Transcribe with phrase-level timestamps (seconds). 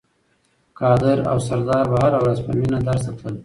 [0.79, 3.35] قادر او سردار به هره ورځ په مینه درس ته تلل.